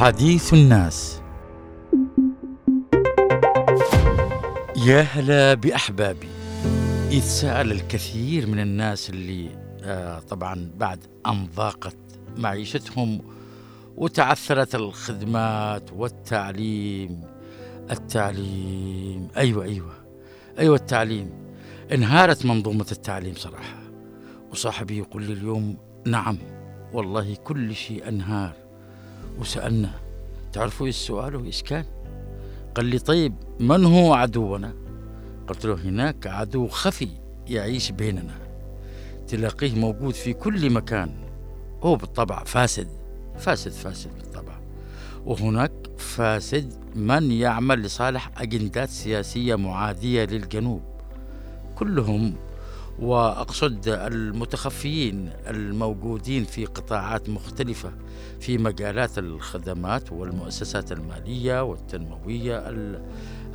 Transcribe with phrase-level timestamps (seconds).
[0.00, 1.22] حديث الناس.
[4.86, 6.28] يا هلا بأحبابي.
[7.10, 9.48] يتساءل الكثير من الناس اللي
[9.82, 11.96] آه طبعا بعد أن ضاقت
[12.36, 13.20] معيشتهم
[13.96, 17.20] وتعثرت الخدمات والتعليم.
[17.90, 19.28] التعليم.
[19.36, 19.92] أيوة أيوة.
[20.58, 21.30] أيوة التعليم.
[21.92, 23.78] انهارت منظومة التعليم صراحة.
[24.50, 26.38] وصاحبي يقول لي اليوم نعم
[26.92, 28.59] والله كل شيء أنهار.
[29.40, 29.90] وسألنا
[30.52, 31.84] تعرفوا إيش السؤال وإيش كان؟
[32.74, 34.72] قال لي طيب من هو عدونا؟
[35.48, 37.08] قلت له هناك عدو خفي
[37.48, 38.34] يعيش بيننا
[39.28, 41.14] تلاقيه موجود في كل مكان
[41.82, 42.88] هو بالطبع فاسد
[43.38, 44.60] فاسد فاسد بالطبع
[45.26, 50.82] وهناك فاسد من يعمل لصالح أجندات سياسية معادية للجنوب
[51.78, 52.34] كلهم
[53.00, 57.92] وأقصد المتخفيين الموجودين في قطاعات مختلفة
[58.40, 62.64] في مجالات الخدمات والمؤسسات المالية والتنموية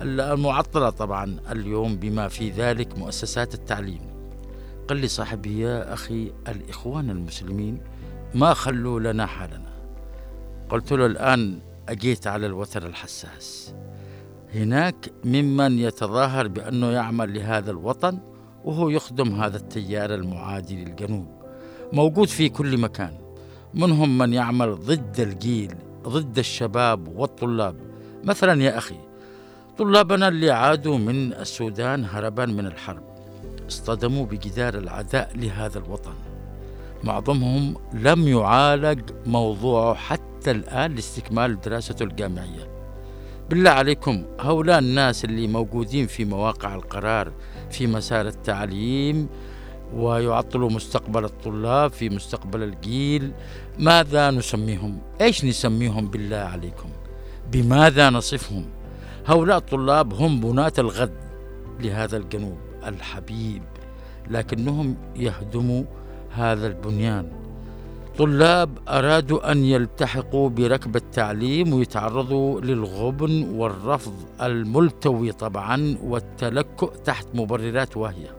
[0.00, 4.00] المعطلة طبعا اليوم بما في ذلك مؤسسات التعليم.
[4.88, 7.80] قال لي صاحبي يا أخي الإخوان المسلمين
[8.34, 9.74] ما خلوا لنا حالنا؟
[10.68, 13.74] قلت له الآن أجيت على الوتر الحساس.
[14.54, 18.33] هناك ممن يتظاهر بأنه يعمل لهذا الوطن؟
[18.64, 21.26] وهو يخدم هذا التيار المعادي للجنوب
[21.92, 23.12] موجود في كل مكان
[23.74, 25.74] منهم من يعمل ضد الجيل
[26.08, 27.76] ضد الشباب والطلاب.
[28.24, 28.96] مثلا يا أخي
[29.78, 33.02] طلابنا اللي عادوا من السودان هربا من الحرب
[33.68, 36.14] اصطدموا بجدار العداء لهذا الوطن.
[37.04, 42.73] معظمهم لم يعالج موضوعه حتى الآن لاستكمال دراسته الجامعية.
[43.54, 47.32] بالله عليكم هؤلاء الناس اللي موجودين في مواقع القرار
[47.70, 49.28] في مسار التعليم
[49.94, 53.32] ويعطلوا مستقبل الطلاب في مستقبل الجيل
[53.78, 56.88] ماذا نسميهم؟ إيش نسميهم بالله عليكم؟
[57.52, 58.66] بماذا نصفهم؟
[59.26, 61.18] هؤلاء الطلاب هم بناة الغد
[61.80, 63.62] لهذا الجنوب الحبيب
[64.30, 65.84] لكنهم يهدموا
[66.30, 67.43] هذا البنيان.
[68.18, 78.36] طلاب أرادوا أن يلتحقوا بركب التعليم ويتعرضوا للغبن والرفض الملتوي طبعا والتلكؤ تحت مبررات واهية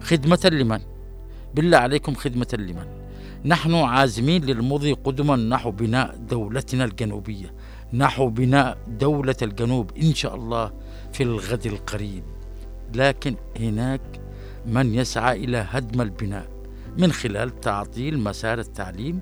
[0.00, 0.80] خدمة لمن؟
[1.54, 2.86] بالله عليكم خدمة لمن؟
[3.44, 7.54] نحن عازمين للمضي قدما نحو بناء دولتنا الجنوبية
[7.92, 10.72] نحو بناء دولة الجنوب إن شاء الله
[11.12, 12.22] في الغد القريب
[12.94, 14.00] لكن هناك
[14.66, 16.51] من يسعى إلى هدم البناء
[16.98, 19.20] من خلال تعطيل مسار التعليم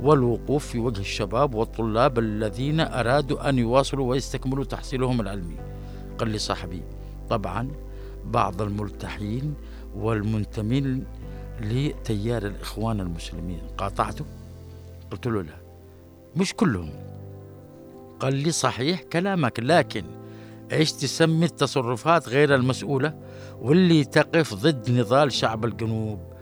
[0.00, 5.56] والوقوف في وجه الشباب والطلاب الذين أرادوا أن يواصلوا ويستكملوا تحصيلهم العلمي.
[6.18, 6.82] قال لي صاحبي
[7.30, 7.70] طبعا
[8.24, 9.54] بعض الملتحين
[9.96, 11.04] والمنتمين
[11.60, 13.60] لتيار الإخوان المسلمين.
[13.78, 14.24] قاطعته؟
[15.10, 15.56] قلت له لا.
[16.36, 16.92] مش كلهم.
[18.20, 20.04] قال لي صحيح كلامك لكن
[20.72, 23.14] إيش تسمي التصرفات غير المسؤولة
[23.60, 26.35] واللي تقف ضد نضال شعب الجنوب؟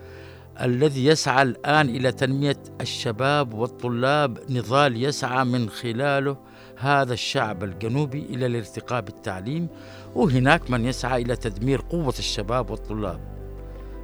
[0.61, 6.37] الذي يسعى الآن إلى تنمية الشباب والطلاب نضال يسعى من خلاله
[6.77, 9.67] هذا الشعب الجنوبي إلى الارتقاء بالتعليم
[10.15, 13.19] وهناك من يسعى إلى تدمير قوة الشباب والطلاب.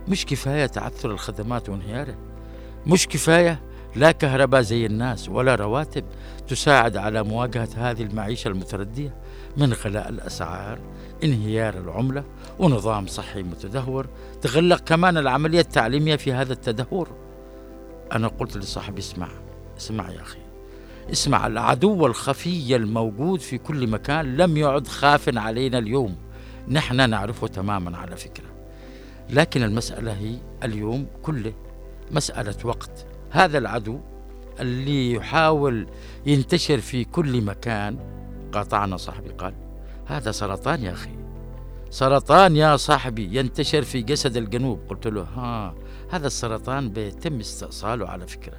[0.08, 2.18] مش كفاية تعثر الخدمات وانهيارها
[2.88, 3.62] مش كفاية
[3.96, 6.06] لا كهرباء زي الناس ولا رواتب
[6.48, 9.16] تساعد على مواجهة هذه المعيشة المتردية
[9.58, 10.80] من غلاء الأسعار
[11.24, 12.24] انهيار العملة
[12.60, 14.08] ونظام صحي متدهور
[14.42, 17.08] تغلق كمان العملية التعليمية في هذا التدهور.
[18.12, 19.30] أنا قلت لصاحبي اسمع
[19.78, 20.40] اسمع يا أخي
[21.12, 26.16] اسمع العدو الخفي الموجود في كل مكان لم يعد خاف علينا اليوم.
[26.68, 28.46] نحن نعرفه تماما على فكرة.
[29.30, 31.54] لكن المسألة هي اليوم كله
[32.12, 33.06] مسألة وقت.
[33.32, 34.00] هذا العدو
[34.60, 35.88] اللي يحاول
[36.26, 37.98] ينتشر في كل مكان
[38.52, 39.54] قاطعنا صاحبي قال
[40.06, 41.16] هذا سرطان يا أخي
[41.90, 44.80] سرطان يا صاحبي ينتشر في جسد الجنوب.
[44.90, 45.76] قلت له ها
[46.10, 48.58] هذا السرطان بيتم استئصاله على فكرة.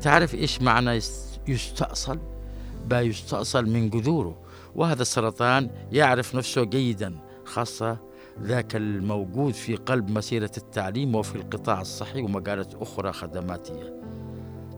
[0.00, 1.00] تعرف إيش معنى
[1.48, 2.18] يستأصل؟
[2.86, 4.38] بيستأصل من جذوره
[4.74, 7.98] وهذا السرطان يعرف نفسه جيدا خاصة
[8.40, 14.00] ذاك الموجود في قلب مسيرة التعليم وفي القطاع الصحي ومجالات أخرى خدماتية.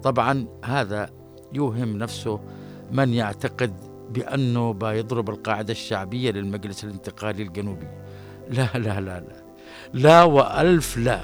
[0.03, 1.11] طبعا هذا
[1.53, 2.41] يوهم نفسه
[2.93, 3.75] من يعتقد
[4.11, 7.87] بأنه بيضرب القاعدة الشعبية للمجلس الانتقالي الجنوبي.
[8.51, 9.45] لا لا لا لا.
[9.93, 11.21] لا وألف لا.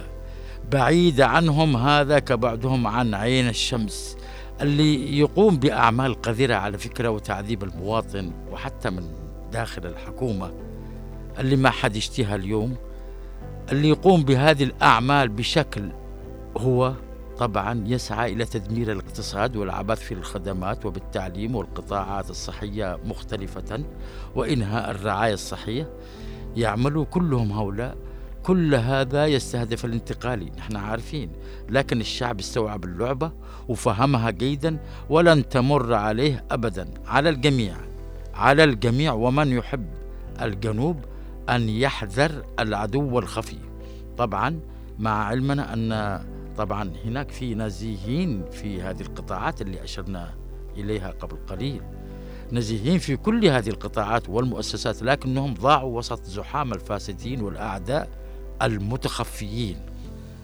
[0.73, 4.17] بعيد عنهم هذا كبعدهم عن عين الشمس
[4.61, 9.03] اللي يقوم بأعمال قذرة على فكرة وتعذيب المواطن وحتى من
[9.53, 10.70] داخل الحكومة.
[11.39, 12.77] اللي ما حد يشتيها اليوم
[13.73, 15.91] اللي يقوم بهذه الأعمال بشكل
[16.57, 16.93] هو
[17.39, 23.85] طبعا يسعى إلى تدمير الاقتصاد والعبث في الخدمات وبالتعليم والقطاعات الصحية مختلفة
[24.35, 25.91] وإنهاء الرعاية الصحية.
[26.57, 27.97] يعملوا كلهم هؤلاء
[28.43, 31.31] كل هذا يستهدف الانتقالي نحن عارفين
[31.69, 33.33] لكن الشعب استوعب اللعبة
[33.69, 34.79] وفهمها جيدا
[35.11, 36.89] ولن تمر عليه أبدا.
[37.07, 37.77] على الجميع
[38.35, 39.87] على الجميع ومن يحب
[40.43, 40.97] الجنوب
[41.51, 43.59] أن يحذر العدو الخفي.
[44.19, 44.61] طبعا
[44.99, 46.21] مع علمنا أن
[46.57, 50.35] طبعا هناك في نزيهين في هذه القطاعات اللي أشرنا
[50.77, 51.83] إليها قبل قليل.
[52.53, 58.09] نزيهين في كل هذه القطاعات والمؤسسات لكنهم ضاعوا وسط زحام الفاسدين والأعداء
[58.63, 59.77] المتخفيين.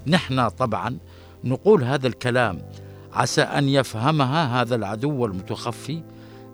[0.07, 0.99] نحن طبعا
[1.45, 2.63] نقول هذا الكلام
[3.13, 6.03] عسى أن يفهمها هذا العدو المتخفي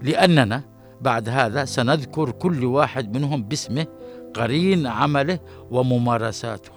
[0.03, 0.63] لأننا
[1.01, 3.87] بعد هذا سنذكر كل واحد منهم باسمه
[4.35, 5.39] قرين عمله
[5.71, 6.73] وممارساته.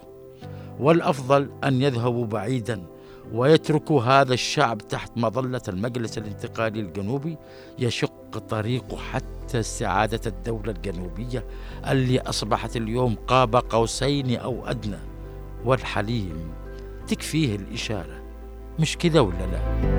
[0.80, 2.82] والأفضل أن يذهبوا بعيدا
[3.32, 7.36] ويتركوا هذا الشعب تحت مظلة المجلس الانتقالي الجنوبي
[7.78, 11.46] يشق طريقه حتى استعادة الدولة الجنوبية
[11.90, 14.98] اللي أصبحت اليوم قاب قوسين أو أدنى.
[15.64, 16.50] والحليم
[17.08, 18.22] تكفيه الإشارة.
[18.78, 19.95] مش كذا ولا لا؟